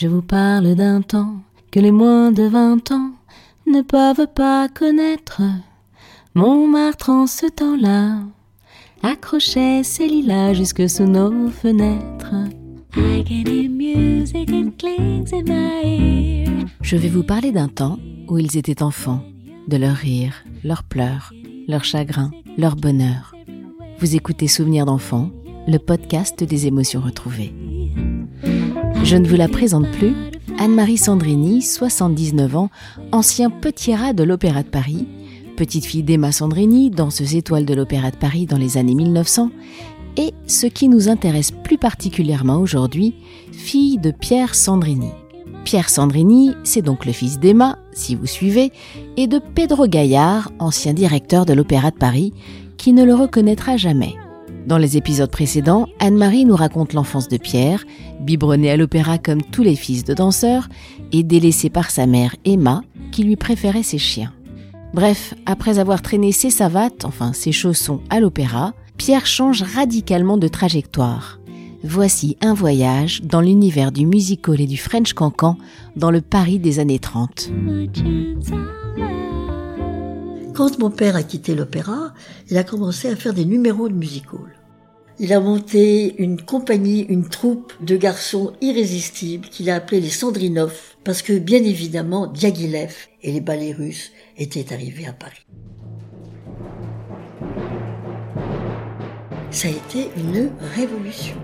Je 0.00 0.08
vous 0.08 0.22
parle 0.22 0.76
d'un 0.76 1.02
temps 1.02 1.34
que 1.70 1.78
les 1.78 1.90
moins 1.90 2.32
de 2.32 2.44
vingt 2.44 2.90
ans 2.90 3.10
ne 3.66 3.82
peuvent 3.82 4.28
pas 4.34 4.66
connaître. 4.66 5.42
Montmartre 6.34 7.10
en 7.10 7.26
ce 7.26 7.44
temps-là 7.44 8.20
accrochait 9.02 9.82
ses 9.82 10.08
lilas 10.08 10.54
jusque 10.54 10.88
sous 10.88 11.04
nos 11.04 11.50
fenêtres. 11.50 12.34
Je 16.80 16.96
vais 16.96 17.08
vous 17.08 17.22
parler 17.22 17.52
d'un 17.52 17.68
temps 17.68 17.98
où 18.26 18.38
ils 18.38 18.56
étaient 18.56 18.82
enfants, 18.82 19.22
de 19.68 19.76
leurs 19.76 19.96
rires, 19.96 20.46
leurs 20.64 20.84
pleurs, 20.84 21.30
leurs 21.68 21.84
chagrins, 21.84 22.30
leur 22.56 22.74
bonheur. 22.74 23.34
Vous 23.98 24.16
écoutez 24.16 24.48
Souvenirs 24.48 24.86
d'enfants, 24.86 25.28
le 25.68 25.76
podcast 25.76 26.42
des 26.42 26.66
émotions 26.66 27.02
retrouvées. 27.02 27.52
Je 29.02 29.16
ne 29.16 29.26
vous 29.26 29.36
la 29.36 29.48
présente 29.48 29.90
plus, 29.90 30.14
Anne-Marie 30.58 30.96
Sandrini, 30.96 31.62
79 31.62 32.56
ans, 32.56 32.70
ancien 33.12 33.50
petit 33.50 33.94
rat 33.94 34.12
de 34.12 34.22
l'Opéra 34.22 34.62
de 34.62 34.68
Paris, 34.68 35.08
petite 35.56 35.84
fille 35.84 36.02
d'Emma 36.02 36.32
Sandrini, 36.32 36.90
danseuse 36.90 37.34
étoile 37.34 37.64
de 37.64 37.74
l'Opéra 37.74 38.10
de 38.10 38.16
Paris 38.16 38.46
dans 38.46 38.56
les 38.56 38.76
années 38.76 38.94
1900, 38.94 39.50
et 40.16 40.32
ce 40.46 40.66
qui 40.66 40.88
nous 40.88 41.08
intéresse 41.08 41.50
plus 41.50 41.78
particulièrement 41.78 42.58
aujourd'hui, 42.58 43.14
fille 43.52 43.98
de 43.98 44.10
Pierre 44.10 44.54
Sandrini. 44.54 45.10
Pierre 45.64 45.88
Sandrini, 45.88 46.54
c'est 46.62 46.82
donc 46.82 47.04
le 47.04 47.12
fils 47.12 47.38
d'Emma, 47.38 47.78
si 47.92 48.14
vous 48.14 48.26
suivez, 48.26 48.70
et 49.16 49.26
de 49.26 49.38
Pedro 49.38 49.86
Gaillard, 49.86 50.52
ancien 50.58 50.92
directeur 50.92 51.46
de 51.46 51.52
l'Opéra 51.52 51.90
de 51.90 51.96
Paris, 51.96 52.32
qui 52.76 52.92
ne 52.92 53.04
le 53.04 53.14
reconnaîtra 53.14 53.76
jamais. 53.76 54.14
Dans 54.66 54.78
les 54.78 54.96
épisodes 54.96 55.30
précédents, 55.30 55.86
Anne-Marie 55.98 56.44
nous 56.44 56.56
raconte 56.56 56.92
l'enfance 56.92 57.28
de 57.28 57.38
Pierre, 57.38 57.84
biberonné 58.20 58.70
à 58.70 58.76
l'opéra 58.76 59.18
comme 59.18 59.42
tous 59.42 59.62
les 59.62 59.76
fils 59.76 60.04
de 60.04 60.14
danseurs, 60.14 60.68
et 61.12 61.22
délaissé 61.22 61.70
par 61.70 61.90
sa 61.90 62.06
mère 62.06 62.36
Emma, 62.44 62.82
qui 63.10 63.24
lui 63.24 63.36
préférait 63.36 63.82
ses 63.82 63.98
chiens. 63.98 64.32
Bref, 64.92 65.34
après 65.46 65.78
avoir 65.78 66.02
traîné 66.02 66.32
ses 66.32 66.50
savates, 66.50 67.04
enfin 67.04 67.32
ses 67.32 67.52
chaussons 67.52 68.00
à 68.10 68.20
l'opéra, 68.20 68.74
Pierre 68.96 69.26
change 69.26 69.62
radicalement 69.62 70.36
de 70.36 70.48
trajectoire. 70.48 71.40
Voici 71.82 72.36
un 72.42 72.52
voyage 72.52 73.22
dans 73.22 73.40
l'univers 73.40 73.92
du 73.92 74.04
musical 74.04 74.60
et 74.60 74.66
du 74.66 74.76
French 74.76 75.14
cancan 75.14 75.56
dans 75.96 76.10
le 76.10 76.20
Paris 76.20 76.58
des 76.58 76.78
années 76.78 76.98
30. 76.98 77.50
Quand 80.54 80.78
mon 80.78 80.90
père 80.90 81.16
a 81.16 81.22
quitté 81.22 81.54
l'opéra, 81.54 82.12
il 82.50 82.58
a 82.58 82.64
commencé 82.64 83.08
à 83.08 83.16
faire 83.16 83.32
des 83.32 83.46
numéros 83.46 83.88
de 83.88 83.94
musical. 83.94 84.59
Il 85.22 85.34
a 85.34 85.40
monté 85.40 86.14
une 86.16 86.40
compagnie, 86.40 87.02
une 87.02 87.28
troupe 87.28 87.74
de 87.82 87.98
garçons 87.98 88.54
irrésistibles 88.62 89.50
qu'il 89.50 89.68
a 89.68 89.74
appelés 89.74 90.00
les 90.00 90.08
Sandrinov, 90.08 90.72
parce 91.04 91.20
que 91.20 91.38
bien 91.38 91.62
évidemment 91.62 92.26
Diaghilev 92.26 92.94
et 93.22 93.30
les 93.30 93.42
ballets 93.42 93.74
russes 93.74 94.12
étaient 94.38 94.72
arrivés 94.72 95.06
à 95.06 95.12
Paris. 95.12 95.44
Ça 99.50 99.68
a 99.68 99.72
été 99.72 100.08
une 100.16 100.52
révolution. 100.74 101.36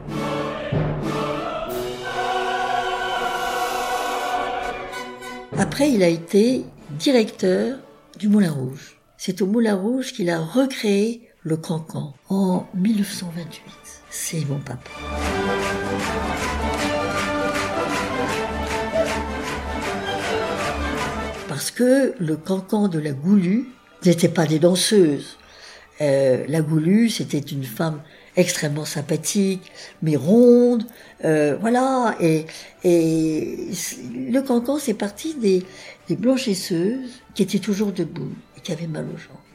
Après, 5.59 5.91
il 5.93 6.03
a 6.03 6.09
été 6.09 6.63
directeur 6.99 7.79
du 8.19 8.29
Moulin 8.29 8.53
Rouge. 8.53 8.97
C'est 9.19 9.43
au 9.43 9.47
Moulin 9.47 9.75
Rouge 9.75 10.15
qu'il 10.15 10.31
a 10.31 10.41
recréé 10.41 11.26
le 11.47 11.57
cancan 11.57 12.13
en 12.29 12.67
1928. 12.75 13.63
C'est 14.11 14.45
mon 14.47 14.59
papa. 14.59 14.91
Parce 21.49 21.71
que 21.71 22.15
le 22.19 22.37
cancan 22.37 22.89
de 22.89 22.99
la 22.99 23.13
Goulue 23.13 23.69
n'était 24.05 24.29
pas 24.29 24.47
des 24.47 24.59
danseuses. 24.59 25.39
Euh, 26.01 26.45
la 26.49 26.62
Goulue, 26.62 27.11
c'était 27.11 27.39
une 27.39 27.62
femme 27.62 28.03
extrêmement 28.35 28.85
sympathique, 28.85 29.71
mais 30.03 30.17
ronde, 30.17 30.85
euh, 31.25 31.56
voilà. 31.61 32.17
Et, 32.21 32.47
le 32.83 34.41
cancan, 34.41 34.79
c'est 34.79 34.95
parti 34.95 35.35
des, 35.35 35.62
des 36.09 36.17
blanchisseuses 36.17 37.23
qui 37.37 37.45
étaient 37.45 37.61
toujours 37.61 37.93
debout 37.93 38.33
et 38.56 38.61
qui 38.61 38.73
avaient 38.73 38.89
mal 38.89 39.05
aux 39.05 39.17
jambes 39.17 39.46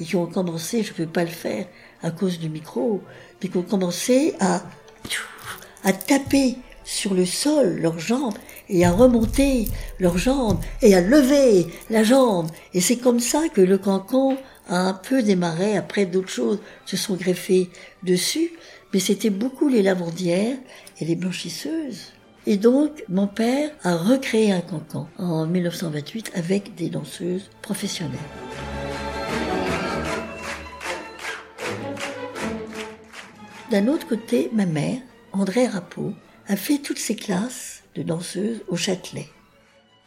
et 0.00 0.04
qui 0.04 0.16
ont 0.16 0.26
commencé, 0.26 0.82
je 0.82 0.92
ne 0.92 0.96
peux 0.96 1.06
pas 1.06 1.24
le 1.24 1.30
faire 1.30 1.66
à 2.02 2.10
cause 2.10 2.38
du 2.38 2.48
micro, 2.48 3.02
mais 3.42 3.48
qui 3.48 3.56
ont 3.56 3.62
commencé 3.62 4.34
à 4.40 4.62
à 5.84 5.92
taper 5.92 6.56
sur 6.84 7.14
le 7.14 7.24
sol 7.24 7.78
leurs 7.80 7.98
jambes 7.98 8.36
et 8.68 8.84
à 8.84 8.92
remonter 8.92 9.66
leurs 9.98 10.18
jambes 10.18 10.58
et 10.82 10.94
à 10.94 11.00
lever 11.00 11.66
la 11.88 12.04
jambe. 12.04 12.48
Et 12.74 12.80
c'est 12.80 12.96
comme 12.96 13.20
ça 13.20 13.48
que 13.48 13.60
le 13.60 13.78
cancan 13.78 14.36
a 14.68 14.80
un 14.88 14.94
peu 14.94 15.22
démarré. 15.22 15.76
Après, 15.76 16.06
d'autres 16.06 16.28
choses 16.28 16.60
se 16.86 16.96
sont 16.96 17.14
greffées 17.14 17.70
dessus. 18.02 18.52
Mais 18.92 19.00
c'était 19.00 19.30
beaucoup 19.30 19.68
les 19.68 19.82
lavandières 19.82 20.56
et 21.00 21.04
les 21.04 21.16
blanchisseuses. 21.16 22.12
Et 22.46 22.56
donc, 22.56 23.04
mon 23.08 23.26
père 23.26 23.70
a 23.82 23.96
recréé 23.96 24.50
un 24.52 24.60
cancan 24.60 25.08
en 25.18 25.46
1928 25.46 26.32
avec 26.34 26.74
des 26.74 26.88
danseuses 26.88 27.50
professionnelles. 27.62 28.18
D'un 33.70 33.86
autre 33.86 34.08
côté, 34.08 34.50
ma 34.52 34.66
mère, 34.66 34.98
André 35.32 35.68
Rapeau, 35.68 36.12
a 36.48 36.56
fait 36.56 36.78
toutes 36.78 36.98
ses 36.98 37.14
classes 37.14 37.84
de 37.94 38.02
danseuses 38.02 38.64
au 38.66 38.76
Châtelet. 38.76 39.28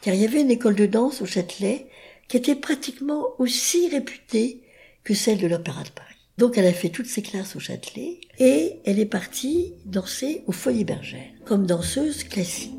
Car 0.01 0.13
il 0.13 0.19
y 0.19 0.25
avait 0.25 0.41
une 0.41 0.51
école 0.51 0.75
de 0.75 0.85
danse 0.85 1.21
au 1.21 1.25
Châtelet 1.25 1.87
qui 2.27 2.35
était 2.35 2.55
pratiquement 2.55 3.27
aussi 3.39 3.87
réputée 3.87 4.63
que 5.05 5.13
celle 5.13 5.37
de 5.37 5.47
l'Opéra 5.47 5.83
de 5.83 5.89
Paris. 5.91 6.15
Donc 6.37 6.57
elle 6.57 6.65
a 6.65 6.73
fait 6.73 6.89
toutes 6.89 7.05
ses 7.07 7.21
classes 7.21 7.55
au 7.55 7.61
Châtelet 7.61 8.19
et 8.37 8.79
elle 8.83 8.99
est 8.99 9.05
partie 9.05 9.75
danser 9.85 10.43
aux 10.47 10.51
Folies 10.51 10.83
Bergères 10.83 11.31
comme 11.45 11.65
danseuse 11.65 12.25
classique. 12.25 12.73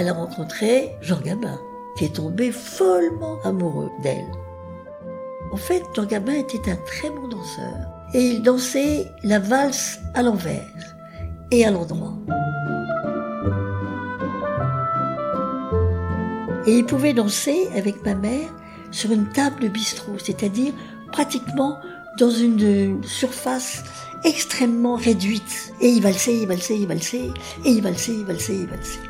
Elle 0.00 0.08
a 0.08 0.14
rencontré 0.14 0.96
Jean 1.02 1.20
Gabin, 1.20 1.60
qui 1.94 2.06
est 2.06 2.16
tombé 2.16 2.52
follement 2.52 3.38
amoureux 3.44 3.90
d'elle. 4.02 4.32
En 5.52 5.58
fait, 5.58 5.82
Jean 5.94 6.06
Gabin 6.06 6.32
était 6.32 6.70
un 6.70 6.76
très 6.86 7.10
bon 7.10 7.28
danseur 7.28 7.76
et 8.14 8.20
il 8.20 8.42
dansait 8.42 9.04
la 9.22 9.38
valse 9.38 10.00
à 10.14 10.22
l'envers 10.22 10.96
et 11.50 11.66
à 11.66 11.70
l'endroit. 11.70 12.14
Et 16.66 16.78
il 16.78 16.86
pouvait 16.86 17.12
danser 17.12 17.68
avec 17.76 18.02
ma 18.02 18.14
mère 18.14 18.48
sur 18.92 19.12
une 19.12 19.28
table 19.28 19.60
de 19.60 19.68
bistrot, 19.68 20.18
c'est-à-dire 20.18 20.72
pratiquement 21.12 21.76
dans 22.18 22.30
une 22.30 23.04
surface 23.04 23.84
extrêmement 24.24 24.96
réduite. 24.96 25.74
Et 25.82 25.88
il 25.88 26.02
valsait, 26.02 26.38
il 26.38 26.46
valsait, 26.46 26.78
il 26.78 26.86
valsait, 26.86 27.30
et 27.66 27.70
il 27.70 27.82
valsait, 27.82 28.12
il 28.12 28.24
valsait, 28.24 28.54
il 28.54 28.66
valsait. 28.66 29.09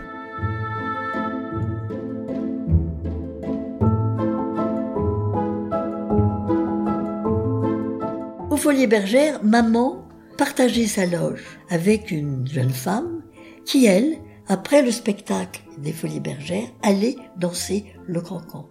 Folie 8.60 8.86
Bergère, 8.86 9.42
maman 9.42 10.06
partageait 10.36 10.86
sa 10.86 11.06
loge 11.06 11.42
avec 11.70 12.10
une 12.10 12.46
jeune 12.46 12.68
femme 12.68 13.22
qui, 13.64 13.86
elle, 13.86 14.18
après 14.48 14.82
le 14.82 14.90
spectacle 14.90 15.62
des 15.78 15.94
Folies 15.94 16.20
Bergères, 16.20 16.68
allait 16.82 17.16
danser 17.38 17.86
le 18.06 18.20
cancan. 18.20 18.68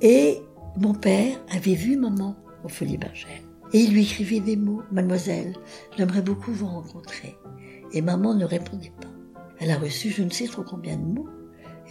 Et 0.00 0.38
mon 0.78 0.94
père 0.94 1.36
avait 1.54 1.74
vu 1.74 1.98
maman 1.98 2.36
aux 2.64 2.70
Folies 2.70 2.96
Bergères. 2.96 3.42
Et 3.74 3.80
il 3.80 3.92
lui 3.92 4.04
écrivait 4.04 4.40
des 4.40 4.56
mots, 4.56 4.80
Mademoiselle, 4.90 5.52
j'aimerais 5.98 6.22
beaucoup 6.22 6.52
vous 6.52 6.68
rencontrer. 6.68 7.36
Et 7.92 8.00
maman 8.00 8.32
ne 8.32 8.46
répondait 8.46 8.94
pas. 8.98 9.12
Elle 9.58 9.70
a 9.70 9.78
reçu 9.78 10.08
je 10.08 10.22
ne 10.22 10.30
sais 10.30 10.46
trop 10.46 10.62
combien 10.62 10.96
de 10.96 11.04
mots, 11.04 11.28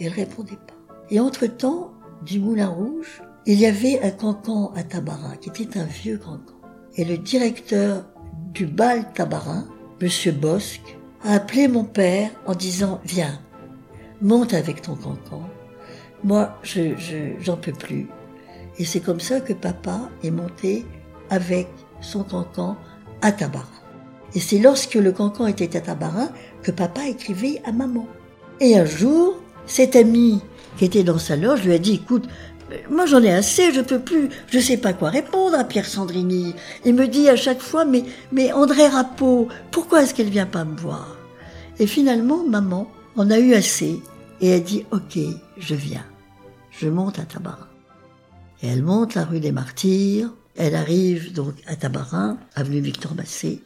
et 0.00 0.06
elle 0.06 0.12
répondait 0.12 0.56
pas. 0.56 0.74
Et 1.08 1.20
entre-temps, 1.20 1.92
du 2.24 2.40
Moulin 2.40 2.68
Rouge, 2.68 3.22
il 3.46 3.60
y 3.60 3.66
avait 3.66 4.00
un 4.02 4.10
cancan 4.10 4.72
à 4.74 4.82
Tabarin, 4.82 5.36
qui 5.36 5.50
était 5.50 5.78
un 5.78 5.84
vieux 5.84 6.18
cancan. 6.18 6.54
Et 6.96 7.04
le 7.04 7.16
directeur 7.16 8.04
du 8.52 8.66
bal 8.66 9.12
Tabarin, 9.14 9.66
Monsieur 10.02 10.32
Bosque, 10.32 10.98
a 11.22 11.34
appelé 11.34 11.68
mon 11.68 11.84
père 11.84 12.30
en 12.46 12.54
disant 12.54 13.00
Viens, 13.04 13.38
monte 14.20 14.52
avec 14.52 14.82
ton 14.82 14.96
cancan. 14.96 15.48
Moi, 16.24 16.58
je, 16.62 16.94
j'en 17.40 17.56
peux 17.56 17.72
plus. 17.72 18.08
Et 18.78 18.84
c'est 18.84 19.00
comme 19.00 19.20
ça 19.20 19.40
que 19.40 19.52
papa 19.52 20.10
est 20.24 20.30
monté 20.30 20.84
avec 21.30 21.68
son 22.00 22.24
cancan 22.24 22.76
à 23.22 23.30
Tabarin. 23.30 23.64
Et 24.34 24.40
c'est 24.40 24.58
lorsque 24.58 24.94
le 24.94 25.12
cancan 25.12 25.46
était 25.46 25.76
à 25.76 25.80
Tabarin 25.80 26.30
que 26.62 26.72
papa 26.72 27.06
écrivait 27.06 27.62
à 27.64 27.70
maman. 27.70 28.08
Et 28.60 28.76
un 28.76 28.84
jour, 28.84 29.36
cet 29.66 29.94
ami 29.94 30.40
qui 30.76 30.84
était 30.84 31.04
dans 31.04 31.18
sa 31.18 31.36
loge 31.36 31.64
lui 31.64 31.74
a 31.74 31.78
dit 31.78 31.94
Écoute, 31.94 32.28
moi 32.90 33.06
j'en 33.06 33.22
ai 33.22 33.32
assez, 33.32 33.72
je 33.72 33.80
peux 33.80 34.00
plus, 34.00 34.28
je 34.48 34.58
sais 34.58 34.76
pas 34.76 34.92
quoi 34.92 35.10
répondre 35.10 35.58
à 35.58 35.64
Pierre 35.64 35.86
Sandrini. 35.86 36.54
Il 36.84 36.94
me 36.94 37.06
dit 37.06 37.28
à 37.28 37.36
chaque 37.36 37.60
fois, 37.60 37.84
mais, 37.84 38.04
mais 38.32 38.52
André 38.52 38.86
Rapeau, 38.86 39.48
pourquoi 39.70 40.02
est-ce 40.02 40.14
qu'elle 40.14 40.30
vient 40.30 40.46
pas 40.46 40.64
me 40.64 40.76
voir? 40.76 41.16
Et 41.78 41.86
finalement, 41.86 42.44
maman 42.44 42.90
en 43.16 43.30
a 43.30 43.38
eu 43.38 43.54
assez 43.54 44.00
et 44.40 44.48
elle 44.48 44.62
dit, 44.62 44.84
ok, 44.90 45.18
je 45.58 45.74
viens. 45.74 46.04
Je 46.70 46.88
monte 46.88 47.18
à 47.18 47.22
Tabarin. 47.22 47.68
Et 48.62 48.68
elle 48.68 48.82
monte 48.82 49.14
la 49.14 49.24
rue 49.24 49.40
des 49.40 49.52
Martyrs, 49.52 50.30
elle 50.56 50.74
arrive 50.74 51.32
donc 51.32 51.54
à 51.66 51.76
Tabarin, 51.76 52.38
avenue 52.54 52.80
Victor 52.80 53.14
Massé, 53.14 53.62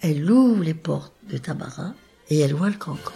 elle 0.00 0.30
ouvre 0.30 0.62
les 0.62 0.74
portes 0.74 1.14
de 1.30 1.38
Tabarin 1.38 1.94
et 2.30 2.38
elle 2.40 2.54
voit 2.54 2.68
le 2.68 2.76
cancan. 2.76 3.12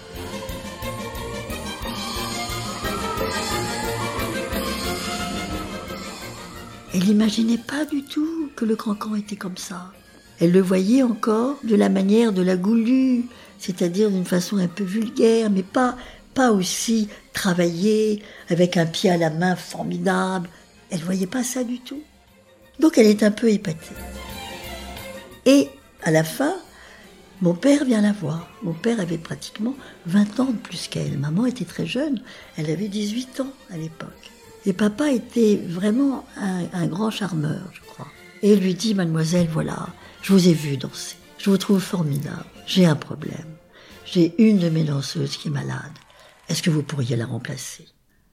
Elle 6.95 7.05
n'imaginait 7.05 7.59
pas 7.59 7.87
du 7.87 8.03
tout 8.03 8.51
que 8.55 8.67
le 8.67 8.77
cancan 8.77 9.15
était 9.15 9.37
comme 9.37 9.57
ça. 9.57 9.93
Elle 10.41 10.53
le 10.53 10.61
voyait 10.61 11.03
encore 11.03 11.57
de 11.65 11.75
la 11.75 11.89
manière 11.89 12.33
de 12.33 12.43
la 12.43 12.57
goulue, 12.57 13.25
c'est-à-dire 13.59 14.11
d'une 14.11 14.27
façon 14.27 14.59
un 14.59 14.69
peu 14.69 14.85
vulgaire, 14.85 15.51
mais 15.51 15.63
pas, 15.63 15.97
pas 16.35 16.53
aussi 16.53 17.09
travaillée, 17.33 18.23
avec 18.51 18.77
un 18.77 18.85
pied 18.85 19.09
à 19.09 19.17
la 19.17 19.31
main 19.31 19.57
formidable. 19.57 20.51
Elle 20.91 21.01
voyait 21.01 21.27
pas 21.27 21.45
ça 21.45 21.65
du 21.65 21.81
tout. 21.81 22.03
Donc 22.79 22.99
elle 22.99 23.07
est 23.07 23.23
un 23.23 23.31
peu 23.31 23.51
épatée. 23.51 23.95
Et 25.47 25.69
à 26.03 26.11
la 26.11 26.25
fin, 26.25 26.55
mon 27.41 27.55
père 27.55 27.85
vient 27.85 28.03
la 28.03 28.13
voir. 28.13 28.49
Mon 28.63 28.75
père 28.75 29.01
avait 29.01 29.19
pratiquement 29.19 29.75
20 30.07 30.41
ans 30.41 30.45
de 30.53 30.59
plus 30.59 30.89
qu'elle. 30.89 31.19
Maman 31.19 31.47
était 31.47 31.65
très 31.65 31.87
jeune, 31.87 32.21
elle 32.59 32.71
avait 32.71 32.89
18 32.89 33.41
ans 33.41 33.53
à 33.73 33.79
l'époque. 33.79 34.31
Et 34.65 34.73
papa 34.73 35.11
était 35.11 35.57
vraiment 35.57 36.25
un, 36.37 36.87
grand 36.87 37.11
charmeur, 37.11 37.63
je 37.73 37.81
crois. 37.81 38.07
Et 38.43 38.53
il 38.53 38.61
lui 38.61 38.75
dit, 38.75 38.95
mademoiselle, 38.95 39.49
voilà, 39.51 39.89
je 40.23 40.33
vous 40.33 40.49
ai 40.49 40.53
vu 40.53 40.77
danser. 40.77 41.17
Je 41.39 41.51
vous 41.51 41.59
trouve 41.59 41.81
formidable. 41.81 42.45
J'ai 42.67 42.87
un 42.87 42.95
problème. 42.95 43.57
J'ai 44.05 44.35
une 44.39 44.59
de 44.59 44.69
mes 44.69 44.85
danseuses 44.85 45.37
qui 45.37 45.49
est 45.49 45.53
malade. 45.53 45.93
Est-ce 46.49 46.63
que 46.63 46.71
vous 46.71 46.83
pourriez 46.83 47.17
la 47.17 47.27
remplacer? 47.27 47.89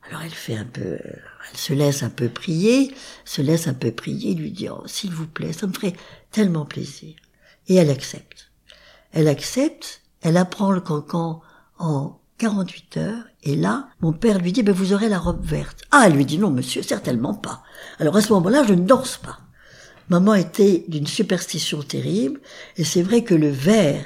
Alors 0.08 0.22
elle 0.24 0.32
fait 0.32 0.56
un 0.56 0.66
peu, 0.66 0.98
elle 1.00 1.58
se 1.58 1.74
laisse 1.74 2.04
un 2.04 2.10
peu 2.10 2.30
prier, 2.30 2.94
se 3.26 3.42
laisse 3.42 3.68
un 3.68 3.74
peu 3.74 3.92
prier, 3.92 4.34
lui 4.34 4.52
dit, 4.52 4.70
oh, 4.70 4.84
s'il 4.88 5.12
vous 5.12 5.28
plaît, 5.28 5.54
ça 5.54 5.68
me 5.68 5.74
ferait 5.74 5.96
tellement 6.32 6.66
plaisir. 6.66 7.16
Et 7.68 7.76
elle 7.76 7.92
accepte. 7.92 8.52
Elle 9.12 9.28
accepte, 9.28 10.02
elle 10.22 10.38
apprend 10.38 10.72
le 10.72 10.82
cancan 10.82 11.42
en 11.78 12.19
48 12.40 12.98
heures, 12.98 13.24
et 13.44 13.56
là, 13.56 13.90
mon 14.00 14.14
père 14.14 14.40
lui 14.40 14.52
dit, 14.52 14.64
ben, 14.64 14.74
vous 14.74 14.94
aurez 14.94 15.10
la 15.10 15.20
robe 15.20 15.46
verte. 15.46 15.84
Ah, 15.92 16.04
elle 16.06 16.14
lui 16.14 16.26
dit, 16.26 16.38
non, 16.38 16.50
monsieur, 16.50 16.82
certainement 16.82 17.36
pas. 17.36 17.62
Alors 18.00 18.16
à 18.16 18.22
ce 18.22 18.34
moment-là, 18.34 18.64
je 18.68 18.74
ne 18.74 18.86
danse 18.86 19.18
pas. 19.18 19.40
Maman 20.10 20.34
était 20.34 20.86
d'une 20.88 21.06
superstition 21.06 21.84
terrible, 21.84 22.40
et 22.78 22.84
c'est 22.84 23.04
vrai 23.04 23.24
que 23.24 23.36
le 23.36 23.50
vert 23.50 24.06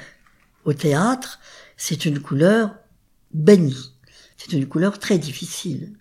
au 0.64 0.72
théâtre, 0.72 1.38
c'est 1.76 2.04
une 2.04 2.20
couleur 2.20 2.74
bannie. 3.32 3.92
C'est 4.36 4.52
une 4.52 4.66
couleur 4.66 4.98
très 4.98 5.18
difficile. 5.18 5.94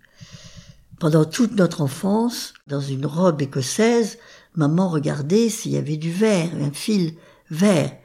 Pendant 1.00 1.26
toute 1.26 1.56
notre 1.56 1.82
enfance, 1.82 2.54
dans 2.68 2.82
une 2.82 3.06
robe 3.06 3.42
écossaise, 3.42 4.18
maman 4.56 4.90
regardait 4.90 5.50
s'il 5.50 5.74
y 5.74 5.78
avait 5.78 5.98
du 5.98 6.12
vert, 6.12 6.50
un 6.60 6.72
fil 6.72 7.14
vert. 7.50 7.96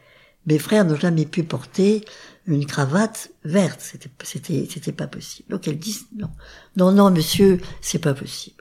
Mes 0.49 0.59
frères 0.59 0.87
n'ont 0.87 0.97
jamais 0.97 1.27
pu 1.27 1.45
porter 1.45 2.07
une 2.47 2.65
cravate 2.65 3.31
verte. 3.45 3.83
C'était, 4.23 4.93
pas 4.93 5.07
possible. 5.07 5.51
Donc 5.51 5.69
elle 5.69 5.79
dit 5.79 6.07
non, 6.17 6.31
non, 6.77 6.91
non, 6.91 7.11
monsieur, 7.11 7.61
c'est 7.83 7.99
pas 7.99 8.15
possible. 8.15 8.57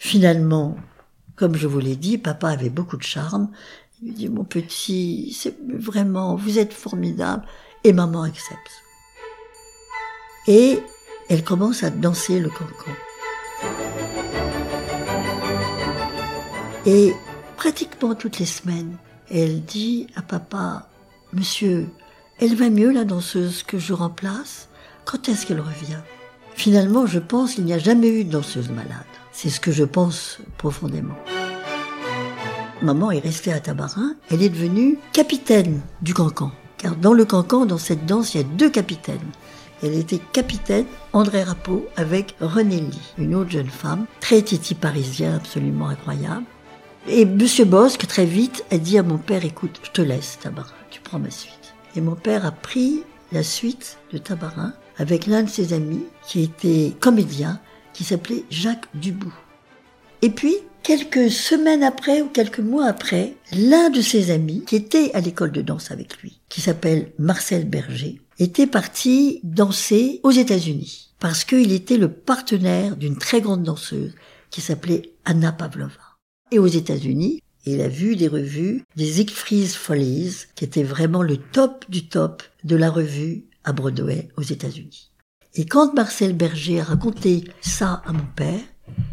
Finalement, 0.00 0.76
comme 1.36 1.54
je 1.54 1.68
vous 1.68 1.78
l'ai 1.78 1.94
dit, 1.94 2.18
papa 2.18 2.48
avait 2.48 2.70
beaucoup 2.70 2.96
de 2.96 3.04
charme. 3.04 3.52
Il 4.02 4.08
lui 4.08 4.14
dit, 4.14 4.28
mon 4.28 4.42
petit, 4.42 5.32
c'est 5.32 5.56
vraiment, 5.68 6.34
vous 6.34 6.58
êtes 6.58 6.72
formidable. 6.72 7.44
Et 7.84 7.92
maman 7.92 8.22
accepte. 8.24 8.82
Et 10.48 10.80
elle 11.28 11.44
commence 11.44 11.84
à 11.84 11.90
danser 11.90 12.40
le 12.40 12.48
cancan. 12.48 12.90
Et 16.84 17.14
pratiquement 17.56 18.16
toutes 18.16 18.40
les 18.40 18.46
semaines, 18.46 18.96
elle 19.30 19.62
dit 19.62 20.08
à 20.16 20.22
papa, 20.22 20.88
Monsieur, 21.34 21.90
elle 22.40 22.54
va 22.54 22.70
mieux 22.70 22.90
la 22.90 23.04
danseuse 23.04 23.62
que 23.62 23.78
je 23.78 23.92
remplace? 23.92 24.70
Quand 25.04 25.28
est-ce 25.28 25.44
qu'elle 25.44 25.60
revient? 25.60 25.98
Finalement, 26.54 27.04
je 27.04 27.18
pense 27.18 27.54
qu'il 27.54 27.64
n'y 27.64 27.74
a 27.74 27.78
jamais 27.78 28.08
eu 28.08 28.24
de 28.24 28.30
danseuse 28.30 28.70
malade. 28.70 29.04
C'est 29.30 29.50
ce 29.50 29.60
que 29.60 29.70
je 29.70 29.84
pense 29.84 30.38
profondément. 30.56 31.16
Maman 32.80 33.10
est 33.10 33.18
restée 33.18 33.52
à 33.52 33.60
Tabarin, 33.60 34.14
elle 34.30 34.42
est 34.42 34.48
devenue 34.48 34.98
capitaine 35.12 35.82
du 36.00 36.14
cancan. 36.14 36.50
Car 36.78 36.96
dans 36.96 37.12
le 37.12 37.26
cancan, 37.26 37.66
dans 37.66 37.76
cette 37.76 38.06
danse, 38.06 38.34
il 38.34 38.38
y 38.38 38.40
a 38.40 38.46
deux 38.56 38.70
capitaines. 38.70 39.18
Elle 39.82 39.94
était 39.94 40.20
capitaine 40.32 40.86
André 41.12 41.42
Rapeau 41.42 41.86
avec 41.96 42.36
René 42.40 42.80
Lee, 42.80 43.12
une 43.18 43.34
autre 43.34 43.50
jeune 43.50 43.68
femme, 43.68 44.06
très 44.20 44.40
titi 44.40 44.74
parisien, 44.74 45.36
absolument 45.36 45.88
incroyable. 45.88 46.46
Et 47.06 47.26
Monsieur 47.26 47.66
Bosque, 47.66 48.06
très 48.06 48.24
vite, 48.24 48.64
a 48.70 48.78
dit 48.78 48.96
à 48.96 49.02
mon 49.02 49.18
père, 49.18 49.44
écoute, 49.44 49.78
je 49.82 49.90
te 49.90 50.02
laisse, 50.02 50.38
Tabarin, 50.42 50.72
tu 50.90 51.00
prends 51.00 51.18
ma 51.18 51.30
suite. 51.30 51.74
Et 51.96 52.00
mon 52.00 52.14
père 52.14 52.46
a 52.46 52.52
pris 52.52 53.02
la 53.32 53.42
suite 53.42 53.98
de 54.12 54.18
Tabarin 54.18 54.74
avec 54.96 55.26
l'un 55.26 55.42
de 55.42 55.48
ses 55.48 55.72
amis 55.72 56.04
qui 56.26 56.42
était 56.42 56.92
comédien, 57.00 57.60
qui 57.92 58.04
s'appelait 58.04 58.44
Jacques 58.50 58.88
Dubout. 58.94 59.34
Et 60.22 60.30
puis, 60.30 60.56
quelques 60.82 61.30
semaines 61.30 61.82
après 61.82 62.22
ou 62.22 62.28
quelques 62.28 62.60
mois 62.60 62.86
après, 62.86 63.34
l'un 63.52 63.90
de 63.90 64.00
ses 64.00 64.30
amis, 64.30 64.64
qui 64.66 64.76
était 64.76 65.12
à 65.14 65.20
l'école 65.20 65.52
de 65.52 65.62
danse 65.62 65.90
avec 65.90 66.18
lui, 66.18 66.40
qui 66.48 66.60
s'appelle 66.60 67.12
Marcel 67.18 67.68
Berger, 67.68 68.20
était 68.38 68.66
parti 68.66 69.40
danser 69.42 70.20
aux 70.22 70.30
États-Unis 70.30 71.08
parce 71.18 71.44
qu'il 71.44 71.72
était 71.72 71.96
le 71.96 72.10
partenaire 72.12 72.96
d'une 72.96 73.18
très 73.18 73.40
grande 73.40 73.62
danseuse 73.62 74.14
qui 74.50 74.60
s'appelait 74.60 75.14
Anna 75.24 75.52
Pavlova. 75.52 76.16
Et 76.50 76.58
aux 76.58 76.66
États-Unis, 76.66 77.42
il 77.72 77.80
a 77.82 77.88
vu 77.88 78.16
des 78.16 78.28
revues, 78.28 78.82
des 78.96 79.12
Siegfried 79.12 79.68
Follies, 79.68 80.46
qui 80.54 80.64
étaient 80.64 80.82
vraiment 80.82 81.22
le 81.22 81.36
top 81.36 81.84
du 81.88 82.08
top 82.08 82.42
de 82.64 82.76
la 82.76 82.90
revue 82.90 83.44
à 83.64 83.72
Broadway 83.72 84.28
aux 84.36 84.42
États-Unis. 84.42 85.10
Et 85.54 85.66
quand 85.66 85.94
Marcel 85.94 86.34
Berger 86.34 86.80
a 86.80 86.84
raconté 86.84 87.44
ça 87.60 88.02
à 88.06 88.12
mon 88.12 88.26
père, 88.36 88.60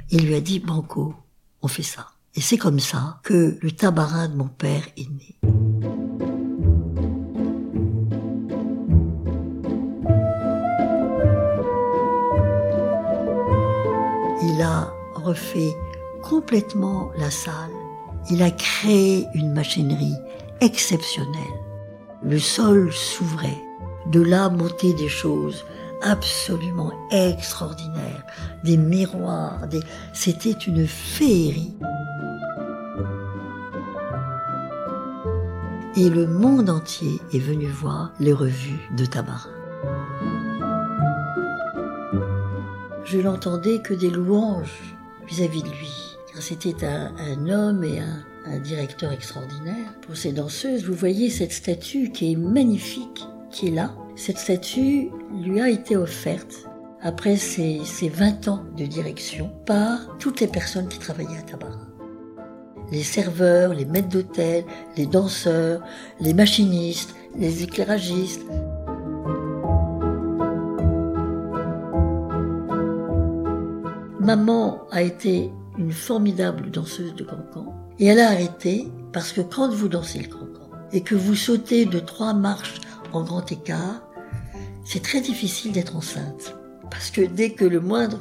il 0.10 0.26
lui 0.26 0.36
a 0.36 0.42
dit 0.42 0.60
Banco, 0.60 1.16
on 1.62 1.68
fait 1.68 1.84
ça. 1.84 2.08
Et 2.36 2.42
c'est 2.42 2.58
comme 2.58 2.80
ça 2.80 3.20
que 3.24 3.58
le 3.62 3.72
tabarin 3.72 4.30
de 4.30 4.36
mon 4.36 4.48
père 4.48 4.84
est 4.98 5.10
né. 5.10 5.40
Il 14.44 14.62
a 14.62 14.94
refait 15.16 15.76
complètement 16.22 17.12
la 17.18 17.32
salle. 17.32 17.85
Il 18.30 18.42
a 18.42 18.50
créé 18.50 19.28
une 19.36 19.54
machinerie 19.54 20.16
exceptionnelle. 20.60 21.44
Le 22.24 22.40
sol 22.40 22.92
s'ouvrait. 22.92 23.62
De 24.12 24.22
là 24.22 24.50
montaient 24.50 24.94
des 24.94 25.10
choses 25.10 25.64
absolument 26.02 26.92
extraordinaires. 27.12 28.24
Des 28.64 28.78
miroirs, 28.78 29.68
des... 29.68 29.80
c'était 30.14 30.52
une 30.52 30.88
féerie. 30.88 31.76
Et 35.96 36.10
le 36.10 36.26
monde 36.28 36.70
entier 36.70 37.22
est 37.32 37.40
venu 37.40 37.68
voir 37.68 38.12
les 38.20 38.34
revues 38.34 38.90
de 38.98 39.06
Tabarin. 39.06 39.50
Je 43.06 43.20
n'entendais 43.20 43.80
que 43.80 43.94
des 43.94 44.10
louanges 44.10 44.96
vis-à-vis 45.28 45.62
de 45.62 45.70
lui. 45.70 46.15
C'était 46.40 46.86
un, 46.86 47.50
homme 47.50 47.84
et 47.84 48.00
un, 48.00 48.60
directeur 48.60 49.12
extraordinaire. 49.12 49.94
Pour 50.02 50.16
ces 50.18 50.32
danseuses, 50.32 50.84
vous 50.86 50.94
voyez 50.94 51.30
cette 51.30 51.54
statue 51.54 52.12
qui 52.12 52.34
est 52.34 52.36
magnifique, 52.36 53.26
qui 53.50 53.68
est 53.68 53.72
là. 53.72 53.96
Cette 54.16 54.38
statue 54.38 55.10
lui 55.42 55.62
a 55.62 55.70
été 55.70 55.96
offerte 55.96 56.68
après 57.02 57.38
ses, 57.38 57.84
ses 57.86 58.10
20 58.10 58.48
ans 58.50 58.64
de 58.78 58.86
direction 58.86 59.52
par 59.66 60.18
toutes 60.20 60.42
les 60.42 60.48
personnes 60.48 60.88
qui 60.88 61.00
travaillaient 61.00 61.38
à 61.38 61.42
Tabarin. 61.42 61.88
Les 62.92 63.04
serveurs, 63.04 63.74
les 63.74 63.86
maîtres 63.86 64.10
d'hôtel, 64.10 64.66
les 64.96 65.08
danseurs, 65.08 65.82
les 66.20 66.34
machinistes, 66.34 67.16
les 67.36 67.64
éclairagistes. 67.64 68.46
Maman 74.20 74.82
a 74.92 75.02
été 75.02 75.52
une 75.78 75.92
formidable 75.92 76.72
danseuse 76.72 77.16
de 77.16 77.24
cancan. 77.24 77.74
Et 78.00 78.08
elle 78.08 78.20
a 78.20 78.30
arrêté 78.30 78.92
parce 79.14 79.32
que 79.32 79.42
quand 79.42 79.70
vous 79.70 79.88
dansez 79.88 80.20
le 80.20 80.28
cancan 80.28 80.70
et 80.92 81.02
que 81.02 81.16
vous 81.16 81.36
sautez 81.36 81.86
de 81.86 82.00
trois 82.00 82.34
marches 82.34 82.82
en 83.14 83.24
grand 83.24 83.52
écart, 83.52 84.02
c'est 84.84 85.02
très 85.02 85.22
difficile 85.22 85.72
d'être 85.72 85.96
enceinte. 85.96 86.56
Parce 86.92 87.10
que 87.10 87.22
dès 87.22 87.52
que 87.52 87.66
le 87.66 87.80
moindre 87.80 88.20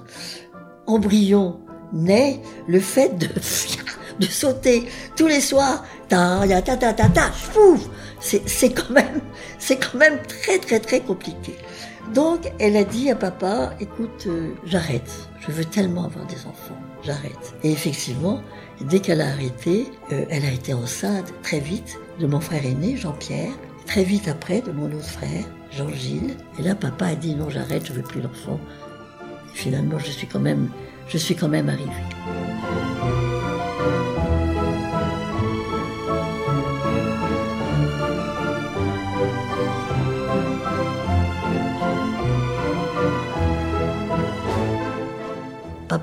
embryon 0.87 1.61
naît 1.92 2.40
le 2.66 2.80
fait 2.80 3.16
de, 3.18 3.28
de 4.18 4.26
sauter 4.26 4.87
tous 5.16 5.26
les 5.26 5.40
soirs. 5.40 5.84
Ta, 6.08 6.42
ta, 6.46 6.76
ta, 6.76 6.92
ta, 6.92 7.08
ta, 7.08 7.30
C'est 8.20 8.73
quand 8.73 8.90
même, 8.90 9.20
c'est 9.58 9.76
quand 9.76 9.99
même 9.99 10.18
très, 10.26 10.58
très, 10.58 10.80
très 10.80 11.00
compliqué. 11.00 11.54
Donc, 12.12 12.52
elle 12.58 12.76
a 12.76 12.84
dit 12.84 13.11
à 13.11 13.16
papa, 13.16 13.73
écoute, 13.80 14.26
euh, 14.26 14.52
j'arrête. 14.66 15.11
Je 15.40 15.50
veux 15.50 15.64
tellement 15.64 16.04
avoir 16.04 16.26
des 16.26 16.46
enfants. 16.46 16.78
J'arrête. 17.04 17.54
Et 17.62 17.70
effectivement, 17.70 18.42
dès 18.80 19.00
qu'elle 19.00 19.20
a 19.20 19.28
arrêté, 19.28 19.87
euh, 20.12 20.25
elle 20.30 20.44
a 20.44 20.50
été 20.50 20.73
enceinte 20.73 21.32
très 21.42 21.61
vite 21.61 21.99
de 22.18 22.26
mon 22.26 22.40
frère 22.40 22.64
aîné, 22.64 22.96
Jean-Pierre. 22.96 23.52
Très 23.87 24.04
vite 24.04 24.28
après, 24.28 24.62
de 24.62 24.73
mon 24.73 24.87
autre 24.87 25.04
frère, 25.04 25.44
Jean-Gilles. 25.70 26.37
Et 26.58 26.62
là, 26.62 26.75
papa 26.75 27.06
a 27.06 27.14
dit 27.14 27.34
non, 27.34 27.50
j'arrête, 27.50 27.87
je 27.87 27.92
veux 27.92 28.02
plus 28.02 28.23
d'enfants. 28.23 28.61
Finalement, 29.52 29.99
je 29.99 30.11
suis 30.11 30.26
quand 30.26 30.40
même, 30.40 30.70
je 31.08 31.18
suis 31.18 31.37
quand 31.37 31.49
même 31.49 31.68
arrivée. 31.68 31.92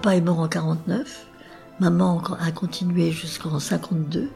Papa 0.01 0.15
est 0.15 0.21
mort 0.21 0.39
en 0.39 0.47
49, 0.47 1.27
maman 1.79 2.23
a 2.39 2.51
continué 2.51 3.11
jusqu'en 3.11 3.59
52, 3.59 4.31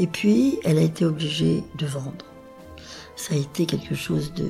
et 0.00 0.08
puis 0.08 0.58
elle 0.64 0.76
a 0.76 0.80
été 0.80 1.04
obligée 1.04 1.62
de 1.76 1.86
vendre. 1.86 2.24
Ça 3.14 3.34
a 3.34 3.38
été 3.38 3.64
quelque 3.64 3.94
chose 3.94 4.32
de, 4.34 4.48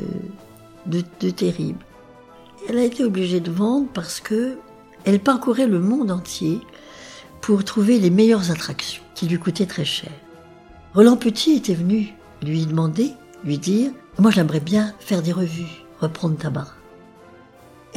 de, 0.87 1.29
terrible. 1.29 1.85
Elle 2.67 2.79
a 2.79 2.85
été 2.85 3.05
obligée 3.05 3.41
de 3.41 3.51
vendre 3.51 3.89
parce 3.93 4.21
que 4.21 4.57
elle 5.05 5.21
parcourait 5.21 5.67
le 5.67 5.81
monde 5.81 6.11
entier 6.11 6.61
pour 7.43 7.63
trouver 7.63 7.99
les 7.99 8.09
meilleures 8.09 8.51
attractions 8.51 9.03
qui 9.15 9.27
lui 9.27 9.39
coûtaient 9.39 9.67
très 9.67 9.85
cher. 9.85 10.13
Roland 10.95 11.19
Petit 11.19 11.57
était 11.57 11.75
venu 11.75 12.15
lui 12.43 12.65
demander, 12.65 13.13
lui 13.45 13.59
dire 13.59 13.91
Moi 14.19 14.31
j'aimerais 14.31 14.61
bien 14.61 14.95
faire 14.99 15.21
des 15.21 15.33
revues, 15.33 15.85
reprendre 16.01 16.39
tabac. 16.39 16.69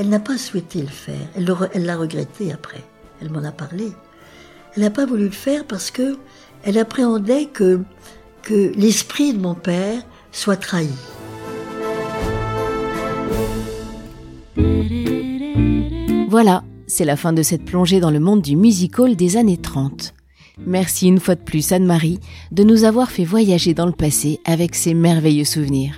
Elle 0.02 0.10
n'a 0.10 0.20
pas 0.20 0.40
souhaité 0.40 0.82
le 0.82 0.88
faire. 0.88 1.28
Elle 1.36 1.86
l'a 1.86 1.96
regretté 1.96 2.52
après. 2.52 2.84
Elle 3.22 3.30
m'en 3.30 3.44
a 3.44 3.52
parlé. 3.52 3.92
Elle 4.76 4.82
n'a 4.82 4.90
pas 4.90 5.06
voulu 5.06 5.26
le 5.26 5.30
faire 5.30 5.64
parce 5.64 5.92
que 5.92 6.18
elle 6.64 6.80
appréhendait 6.80 7.46
que, 7.46 7.82
l'esprit 8.50 9.36
de 9.36 9.40
mon 9.40 9.54
père 9.54 10.02
soit 10.32 10.56
trahi. 10.56 10.90
Voilà, 16.30 16.64
c'est 16.88 17.06
la 17.06 17.16
fin 17.16 17.32
de 17.32 17.44
cette 17.44 17.66
plongée 17.66 18.00
dans 18.00 18.10
le 18.10 18.20
monde 18.20 18.42
du 18.42 18.56
musical 18.56 19.16
des 19.16 19.38
années 19.38 19.62
30. 19.62 20.16
Merci 20.66 21.10
une 21.10 21.20
fois 21.20 21.36
de 21.36 21.44
plus 21.44 21.72
Anne-Marie 21.72 22.20
de 22.52 22.64
nous 22.64 22.86
avoir 22.86 23.12
fait 23.12 23.24
voyager 23.24 23.76
dans 23.76 23.86
le 23.86 23.92
passé 23.92 24.40
avec 24.46 24.74
ces 24.74 24.96
merveilleux 24.96 25.46
souvenirs. 25.46 25.94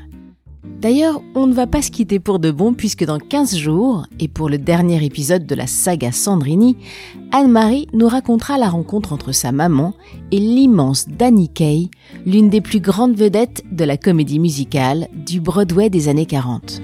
D'ailleurs, 0.63 1.21
on 1.35 1.47
ne 1.47 1.53
va 1.53 1.67
pas 1.67 1.81
se 1.81 1.91
quitter 1.91 2.19
pour 2.19 2.39
de 2.39 2.49
bon 2.49 2.73
puisque 2.73 3.05
dans 3.05 3.19
15 3.19 3.55
jours, 3.55 4.05
et 4.19 4.27
pour 4.27 4.49
le 4.49 4.57
dernier 4.57 5.03
épisode 5.05 5.45
de 5.45 5.55
la 5.55 5.67
saga 5.67 6.11
Sandrini, 6.11 6.77
Anne-Marie 7.31 7.87
nous 7.93 8.07
racontera 8.07 8.57
la 8.57 8.69
rencontre 8.69 9.11
entre 9.11 9.33
sa 9.33 9.51
maman 9.51 9.93
et 10.31 10.39
l'immense 10.39 11.07
Danny 11.07 11.49
Kaye, 11.49 11.89
l'une 12.25 12.49
des 12.49 12.61
plus 12.61 12.79
grandes 12.79 13.15
vedettes 13.15 13.63
de 13.71 13.83
la 13.83 13.97
comédie 13.97 14.39
musicale 14.39 15.07
du 15.13 15.41
Broadway 15.41 15.89
des 15.89 16.07
années 16.07 16.25
40. 16.25 16.81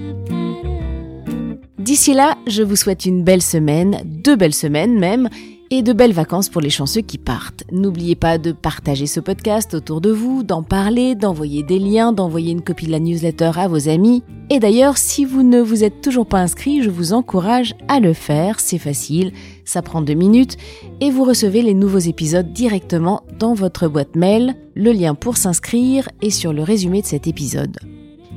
D'ici 1.78 2.12
là, 2.12 2.36
je 2.46 2.62
vous 2.62 2.76
souhaite 2.76 3.06
une 3.06 3.24
belle 3.24 3.42
semaine, 3.42 4.02
deux 4.04 4.36
belles 4.36 4.54
semaines 4.54 4.98
même, 4.98 5.28
et 5.70 5.82
de 5.82 5.92
belles 5.92 6.12
vacances 6.12 6.48
pour 6.48 6.60
les 6.60 6.70
chanceux 6.70 7.00
qui 7.00 7.16
partent. 7.16 7.62
N'oubliez 7.70 8.16
pas 8.16 8.38
de 8.38 8.50
partager 8.50 9.06
ce 9.06 9.20
podcast 9.20 9.74
autour 9.74 10.00
de 10.00 10.10
vous, 10.10 10.42
d'en 10.42 10.62
parler, 10.62 11.14
d'envoyer 11.14 11.62
des 11.62 11.78
liens, 11.78 12.12
d'envoyer 12.12 12.50
une 12.50 12.62
copie 12.62 12.86
de 12.86 12.90
la 12.90 12.98
newsletter 12.98 13.52
à 13.54 13.68
vos 13.68 13.88
amis. 13.88 14.24
Et 14.50 14.58
d'ailleurs, 14.58 14.98
si 14.98 15.24
vous 15.24 15.44
ne 15.44 15.60
vous 15.60 15.84
êtes 15.84 16.00
toujours 16.00 16.26
pas 16.26 16.40
inscrit, 16.40 16.82
je 16.82 16.90
vous 16.90 17.12
encourage 17.12 17.76
à 17.86 18.00
le 18.00 18.12
faire, 18.12 18.58
c'est 18.58 18.78
facile, 18.78 19.32
ça 19.64 19.80
prend 19.80 20.02
deux 20.02 20.14
minutes, 20.14 20.56
et 21.00 21.10
vous 21.10 21.22
recevez 21.22 21.62
les 21.62 21.74
nouveaux 21.74 21.98
épisodes 21.98 22.52
directement 22.52 23.22
dans 23.38 23.54
votre 23.54 23.86
boîte 23.86 24.16
mail, 24.16 24.56
le 24.74 24.90
lien 24.90 25.14
pour 25.14 25.36
s'inscrire 25.36 26.08
est 26.20 26.30
sur 26.30 26.52
le 26.52 26.64
résumé 26.64 27.00
de 27.00 27.06
cet 27.06 27.28
épisode. 27.28 27.78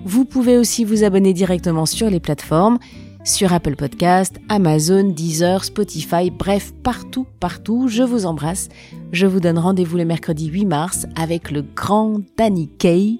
Vous 0.05 0.25
pouvez 0.25 0.57
aussi 0.57 0.83
vous 0.83 1.03
abonner 1.03 1.33
directement 1.33 1.85
sur 1.85 2.09
les 2.09 2.19
plateformes, 2.19 2.77
sur 3.23 3.53
Apple 3.53 3.75
Podcast, 3.75 4.35
Amazon, 4.49 5.03
Deezer, 5.03 5.63
Spotify, 5.63 6.29
bref, 6.29 6.73
partout, 6.83 7.25
partout. 7.39 7.87
Je 7.87 8.03
vous 8.03 8.25
embrasse. 8.25 8.69
Je 9.11 9.25
vous 9.25 9.39
donne 9.39 9.57
rendez-vous 9.57 9.97
le 9.97 10.05
mercredi 10.05 10.47
8 10.47 10.65
mars 10.65 11.07
avec 11.15 11.51
le 11.51 11.61
grand 11.61 12.19
Danny 12.37 12.69
Kay. 12.77 13.19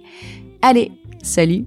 Allez, 0.62 0.91
salut 1.22 1.65